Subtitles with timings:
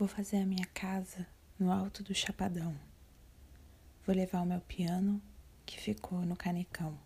[0.00, 1.26] Vou fazer a minha casa
[1.58, 2.74] no alto do chapadão.
[4.06, 5.20] Vou levar o meu piano
[5.66, 6.98] que ficou no canecão.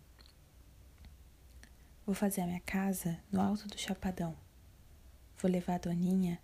[2.05, 4.33] Vou fazer a minha casa no alto do chapadão.
[5.37, 6.39] Vou levar a doninha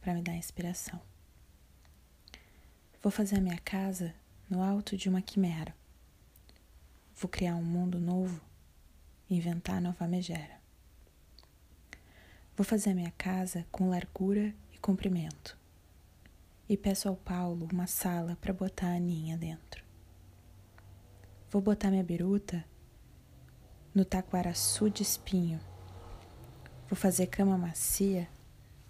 [0.00, 1.00] para me dar inspiração.
[3.00, 4.12] Vou fazer a minha casa
[4.50, 5.72] no alto de uma quimera.
[7.14, 8.40] Vou criar um mundo novo,
[9.30, 10.60] inventar nova megera.
[12.56, 15.56] Vou fazer a minha casa com largura e comprimento
[16.68, 19.82] e peço ao Paulo uma sala para botar a Aninha dentro.
[21.50, 22.62] Vou botar minha biruta
[23.94, 25.58] no taquaraçu de espinho.
[26.88, 28.28] Vou fazer cama macia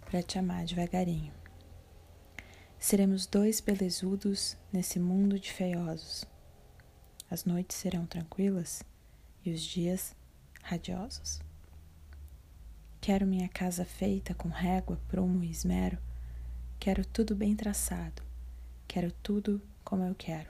[0.01, 1.33] para te amar devagarinho.
[2.79, 6.25] Seremos dois belezudos nesse mundo de feiosos.
[7.31, 8.83] As noites serão tranquilas
[9.45, 10.17] e os dias
[10.63, 11.41] radiosos.
[13.01, 16.08] Quero minha casa feita com régua, prumo e esmero
[16.81, 18.23] Quero tudo bem traçado.
[18.87, 20.49] Quero tudo como eu quero.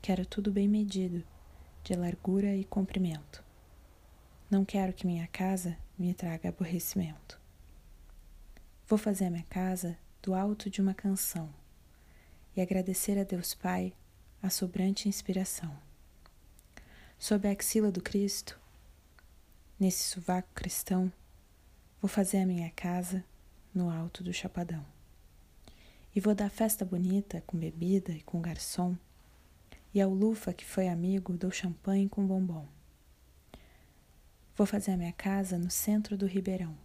[0.00, 1.24] Quero tudo bem medido,
[1.82, 3.42] de largura e comprimento.
[4.48, 7.38] Não quero que minha casa me traga aborrecimento.
[8.86, 11.52] Vou fazer a minha casa do alto de uma canção
[12.56, 13.92] e agradecer a Deus Pai
[14.40, 15.76] a sobrante inspiração.
[17.18, 18.58] Sob a axila do Cristo,
[19.80, 21.12] nesse sovaco cristão,
[22.00, 23.24] vou fazer a minha casa
[23.74, 24.84] no alto do chapadão.
[26.14, 28.96] E vou dar festa bonita com bebida e com garçom.
[29.94, 32.66] E ao Lufa, que foi amigo, dou champanhe com bombom.
[34.54, 36.76] Vou fazer a minha casa no centro do ribeirão.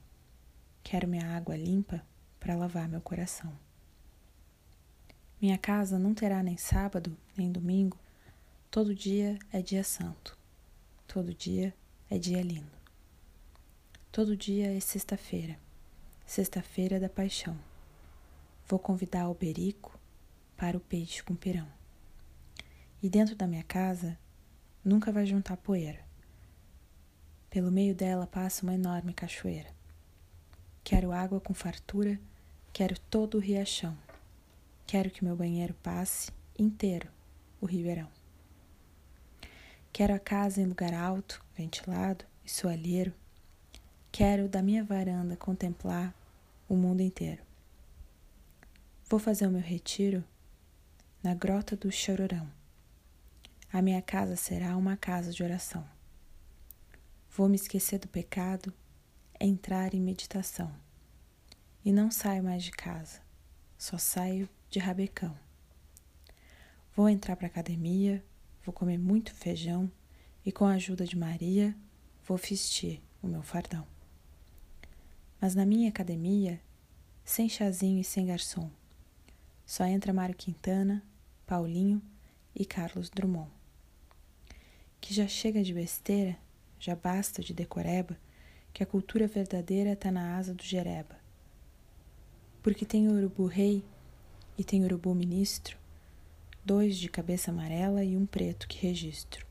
[0.82, 2.02] Quero minha água limpa
[2.40, 3.52] para lavar meu coração.
[5.42, 8.00] Minha casa não terá nem sábado, nem domingo.
[8.72, 10.38] Todo dia é dia santo.
[11.06, 11.74] Todo dia
[12.10, 12.72] é dia lindo.
[14.12, 15.67] Todo dia é sexta-feira
[16.28, 17.58] Sexta-feira da Paixão.
[18.67, 19.97] Vou convidar o Berico
[20.58, 21.66] para o peixe com pirão.
[23.02, 24.20] E dentro da minha casa
[24.83, 26.02] nunca vai juntar poeira.
[27.49, 29.70] Pelo meio dela passa uma enorme cachoeira.
[30.83, 32.20] Quero água com fartura,
[32.73, 33.98] quero todo o riachão.
[34.86, 36.30] Quero que meu banheiro passe
[36.60, 37.10] inteiro
[37.61, 38.10] o ribeirão.
[39.93, 43.14] Quero a casa em lugar alto, ventilado e soalheiro
[44.17, 46.11] Quero da minha varanda contemplar
[46.67, 47.42] o mundo inteiro.
[49.10, 50.23] Vou fazer o meu retiro
[51.23, 52.52] na grota do Chororão.
[53.72, 55.88] A minha casa será uma casa de oração.
[57.30, 58.73] Vou me esquecer do pecado,
[59.39, 60.73] entrar em meditação.
[61.86, 63.22] E não saio mais de casa,
[63.78, 65.38] só saio de rabecão.
[66.95, 68.23] Vou entrar para academia,
[68.66, 69.89] vou comer muito feijão
[70.45, 71.76] e com a ajuda de Maria
[72.26, 73.97] vou vestir o meu fardão.
[75.39, 76.59] Mas na minha academia,
[77.23, 78.71] sem chazinho e sem garçom,
[79.67, 81.03] só entra Mário Quintana,
[81.45, 82.02] Paulinho
[82.55, 83.52] e Carlos Drummond.
[84.99, 86.36] Que já chega de besteira,
[86.80, 88.17] já basta de decoreba,
[88.73, 91.15] que a cultura verdadeira tá na asa do jereba.
[92.64, 93.83] Porque tem urubu rei
[94.58, 95.77] e tem urubu ministro,
[96.65, 99.45] dois de cabeça amarela e um preto que registro.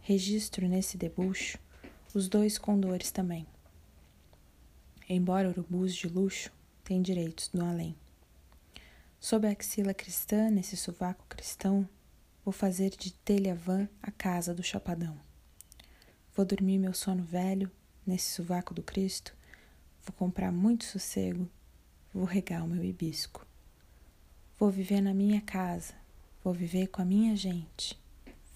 [0.00, 1.58] Registro nesse debucho
[2.12, 3.46] os dois condores também
[5.14, 6.52] embora urubus de luxo,
[6.84, 7.96] têm direitos no além.
[9.18, 11.88] Sob a axila cristã, nesse sovaco cristão,
[12.44, 15.18] vou fazer de telha vã a casa do chapadão.
[16.34, 17.70] Vou dormir meu sono velho,
[18.06, 19.34] nesse sovaco do Cristo,
[20.04, 21.50] vou comprar muito sossego,
[22.14, 23.44] vou regar o meu hibisco.
[24.58, 25.94] Vou viver na minha casa,
[26.44, 27.98] vou viver com a minha gente,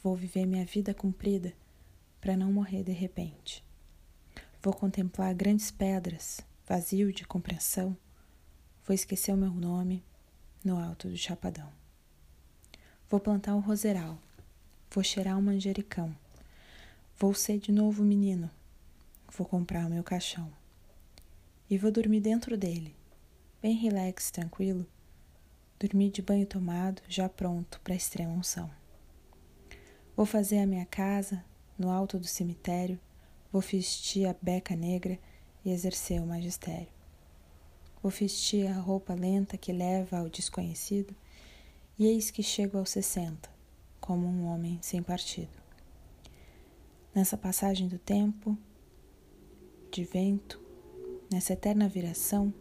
[0.02, 1.52] vou viver minha vida cumprida
[2.20, 3.63] para não morrer de repente.
[4.64, 7.94] Vou contemplar grandes pedras, vazio de compreensão.
[8.86, 10.02] Vou esquecer o meu nome
[10.64, 11.70] no alto do chapadão.
[13.10, 14.16] Vou plantar um roseral.
[14.90, 16.16] Vou cheirar um manjericão.
[17.18, 18.50] Vou ser de novo menino.
[19.36, 20.50] Vou comprar o meu caixão.
[21.68, 22.96] E vou dormir dentro dele,
[23.60, 24.86] bem relax, tranquilo.
[25.78, 28.70] Dormir de banho tomado, já pronto para a extrema unção.
[30.16, 31.44] Vou fazer a minha casa
[31.78, 32.98] no alto do cemitério
[33.54, 35.16] Vou vestir a beca negra
[35.64, 36.88] e exercer o magistério.
[38.02, 41.14] Vou vestir a roupa lenta que leva ao desconhecido,
[41.96, 43.48] e eis que chego aos sessenta,
[44.00, 45.56] como um homem sem partido.
[47.14, 48.58] Nessa passagem do tempo,
[49.92, 50.60] de vento,
[51.30, 52.52] nessa eterna viração,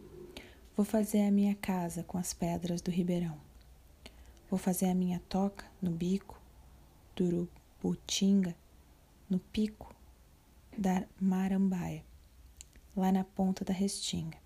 [0.76, 3.36] vou fazer a minha casa com as pedras do ribeirão.
[4.48, 6.40] Vou fazer a minha toca no bico
[7.16, 7.48] do
[7.82, 8.54] urubutinga,
[9.28, 9.92] no pico
[10.78, 12.04] da Marambaia,
[12.96, 14.38] lá na ponta da Restinga.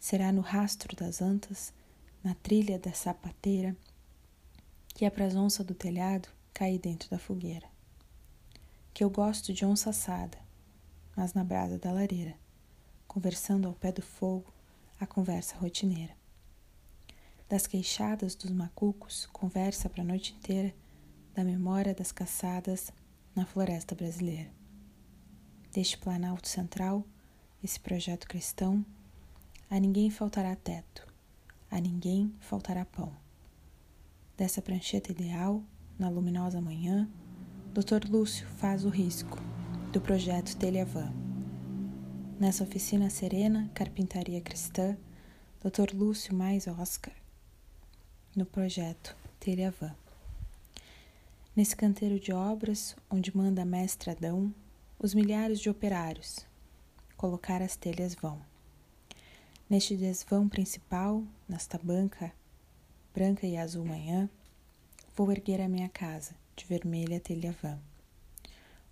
[0.00, 1.72] Será no rastro das antas,
[2.22, 3.76] na trilha da sapateira,
[4.88, 7.66] que é pras onça do telhado cair dentro da fogueira.
[8.92, 10.38] Que eu gosto de onça assada,
[11.16, 12.34] mas na brasa da lareira,
[13.06, 14.52] conversando ao pé do fogo
[15.00, 16.16] a conversa rotineira.
[17.48, 20.74] Das queixadas dos macucos, conversa para a noite inteira,
[21.34, 22.92] da memória das caçadas
[23.34, 24.63] na floresta brasileira.
[25.74, 27.04] Deste Planalto Central,
[27.60, 28.86] esse projeto cristão,
[29.68, 31.04] a ninguém faltará teto,
[31.68, 33.12] a ninguém faltará pão.
[34.36, 35.64] Dessa prancheta ideal,
[35.98, 37.10] na luminosa manhã,
[37.72, 38.08] Dr.
[38.08, 39.36] Lúcio faz o risco
[39.90, 41.12] do projeto Telhavan.
[42.38, 44.96] Nessa oficina serena, carpintaria cristã,
[45.60, 45.92] Dr.
[45.92, 47.14] Lúcio mais Oscar,
[48.36, 49.96] no projeto Telhavan.
[51.56, 54.54] Nesse canteiro de obras, onde manda mestre Adão,
[54.98, 56.46] os milhares de operários,
[57.16, 58.40] colocar as telhas vão.
[59.68, 62.32] Neste desvão principal, nesta banca
[63.14, 64.28] branca e azul manhã,
[65.16, 67.78] vou erguer a minha casa de vermelha telha vã.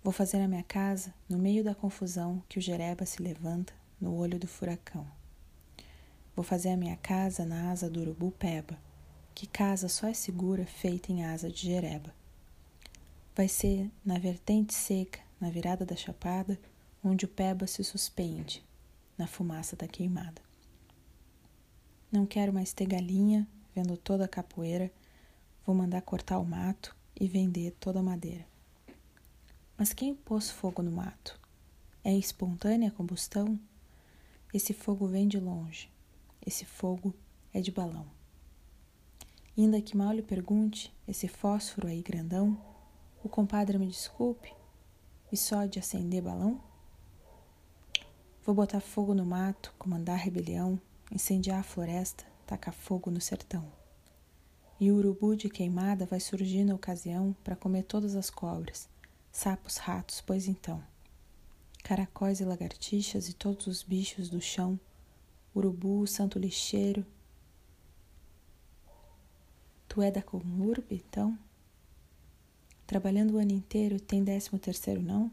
[0.01, 4.15] Vou fazer a minha casa no meio da confusão que o jereba se levanta no
[4.15, 5.05] olho do furacão.
[6.33, 8.79] Vou fazer a minha casa na asa do urubu peba,
[9.35, 12.13] que casa só é segura feita em asa de jereba.
[13.35, 16.57] Vai ser na vertente seca, na virada da chapada,
[17.03, 18.63] onde o peba se suspende,
[19.17, 20.41] na fumaça da queimada.
[22.09, 23.45] Não quero mais ter galinha,
[23.75, 24.89] vendo toda a capoeira,
[25.65, 28.47] vou mandar cortar o mato e vender toda a madeira.
[29.77, 31.37] Mas quem pôs fogo no mato?
[32.05, 33.59] É espontânea combustão?
[34.53, 35.89] Esse fogo vem de longe.
[36.45, 37.13] Esse fogo
[37.53, 38.05] é de balão.
[39.57, 42.57] Ainda que mal lhe pergunte, esse fósforo aí grandão,
[43.21, 44.53] o compadre me desculpe,
[45.33, 46.61] e só de acender balão?
[48.45, 50.79] Vou botar fogo no mato, comandar rebelião,
[51.11, 53.65] incendiar a floresta, tacar fogo no sertão.
[54.79, 58.87] E o urubu de queimada vai surgir na ocasião para comer todas as cobras,
[59.31, 60.83] sapos, ratos, pois então.
[61.83, 64.79] Caracóis e lagartixas e todos os bichos do chão,
[65.55, 67.03] urubu, santo lixeiro.
[69.87, 71.35] Tu é da Comurbe, então?
[72.93, 75.31] Trabalhando o ano inteiro, tem décimo terceiro não?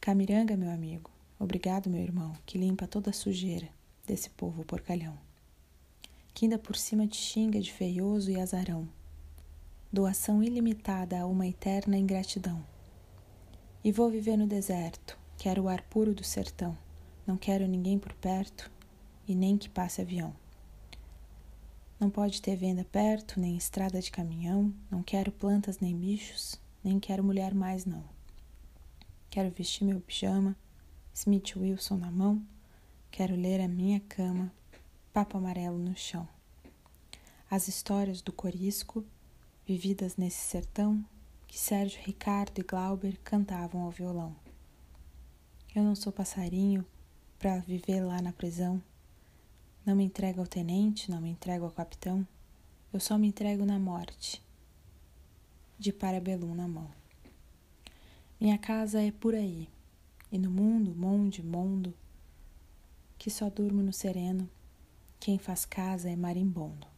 [0.00, 3.68] Camiranga, meu amigo, obrigado, meu irmão, que limpa toda a sujeira
[4.06, 5.18] desse povo porcalhão.
[6.32, 8.88] Que ainda por cima te xinga de feioso e azarão
[9.92, 12.64] doação ilimitada a uma eterna ingratidão.
[13.82, 16.78] E vou viver no deserto, quero o ar puro do sertão,
[17.26, 18.70] não quero ninguém por perto
[19.26, 20.32] e nem que passe avião.
[21.98, 27.00] Não pode ter venda perto, nem estrada de caminhão, não quero plantas nem bichos, nem
[27.00, 28.04] quero mulher mais não.
[29.30, 30.54] Quero vestir meu pijama,
[31.14, 32.42] Smith Wilson na mão,
[33.10, 34.52] quero ler a minha cama,
[35.12, 36.28] papo amarelo no chão.
[37.50, 39.04] As histórias do corisco
[39.66, 41.02] vividas nesse sertão
[41.46, 44.36] que Sérgio Ricardo e Glauber cantavam ao violão.
[45.74, 46.84] Eu não sou passarinho
[47.38, 48.82] para viver lá na prisão.
[49.86, 52.26] Não me entrego ao tenente, não me entrego ao capitão.
[52.92, 54.42] Eu só me entrego na morte,
[55.78, 56.90] de parabelum na mão.
[58.40, 59.68] Minha casa é por aí,
[60.32, 61.94] e no mundo, monde, mundo,
[63.16, 64.50] que só durmo no sereno,
[65.20, 66.88] quem faz casa é marimbondo.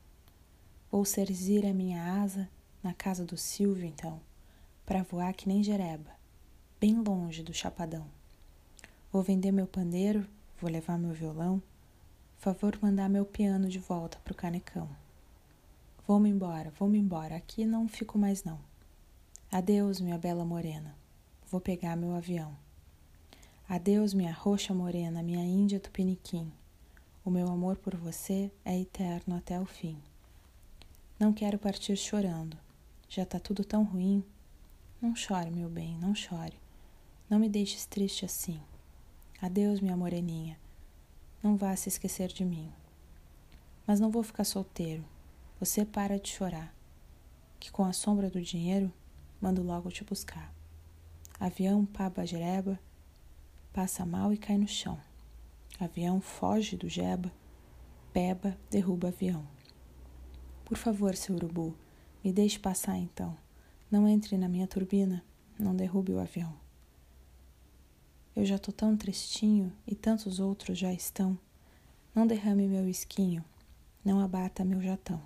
[0.91, 2.49] Vou serzir a minha asa
[2.83, 4.19] na casa do Silvio, então,
[4.87, 6.11] para voar que nem jereba,
[6.81, 8.07] bem longe do chapadão.
[9.13, 10.27] Vou vender meu pandeiro,
[10.59, 11.63] vou levar meu violão,
[12.39, 14.89] favor mandar meu piano de volta pro canecão.
[16.07, 18.61] Vou-me embora, vou-me embora, aqui não fico mais não.
[19.51, 20.95] Adeus, minha bela morena,
[21.51, 22.57] vou pegar meu avião.
[23.69, 26.51] Adeus, minha roxa morena, minha índia tupiniquim.
[27.25, 29.99] O meu amor por você é eterno até o fim.
[31.19, 32.57] Não quero partir chorando,
[33.09, 34.25] já tá tudo tão ruim.
[35.03, 36.55] Não chore, meu bem, não chore.
[37.29, 38.61] Não me deixes triste assim.
[39.43, 40.57] Adeus, minha moreninha.
[41.49, 42.71] Não vá se esquecer de mim.
[43.87, 45.03] Mas não vou ficar solteiro.
[45.59, 46.75] Você para de chorar.
[47.59, 48.93] Que com a sombra do dinheiro,
[49.41, 50.53] mando logo te buscar.
[51.41, 52.79] Avião paba jereba,
[53.73, 55.01] passa mal e cai no chão.
[55.81, 57.33] Avião foge do jeba,
[58.13, 59.49] peba derruba avião.
[60.67, 61.75] Por favor, seu urubu,
[62.23, 63.35] me deixe passar então.
[63.91, 65.25] Não entre na minha turbina,
[65.59, 66.55] não derrube o avião.
[68.39, 71.37] Eu já tô tão tristinho e tantos outros já estão.
[72.15, 73.45] Não derrame meu esquinho,
[74.05, 75.21] não abata meu jatão.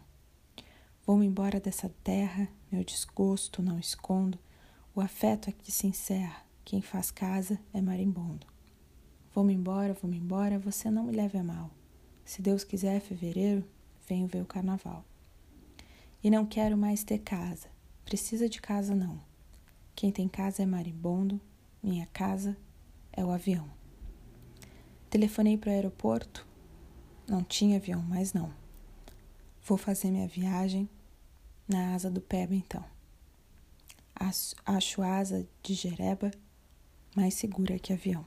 [1.04, 4.38] Vou-me embora dessa terra, meu desgosto não escondo.
[4.95, 8.47] O afeto aqui se encerra, quem faz casa é marimbondo.
[9.35, 11.71] Vou-me embora, vou-me embora, você não me leve a mal.
[12.25, 13.62] Se Deus quiser, fevereiro,
[14.09, 15.04] venho ver o carnaval.
[16.25, 17.69] E não quero mais ter casa.
[18.07, 19.21] Precisa de casa, não.
[19.95, 21.38] Quem tem casa é marimbondo,
[21.83, 22.57] minha casa
[23.12, 23.69] é o avião.
[25.11, 26.47] Telefonei para o aeroporto.
[27.28, 28.52] Não tinha avião, mas não.
[29.64, 30.88] Vou fazer minha viagem
[31.69, 32.85] na asa do Peba, então.
[34.64, 36.31] Acho asa de Jereba
[37.14, 38.25] mais segura que avião.